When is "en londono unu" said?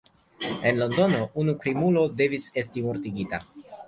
0.69-1.53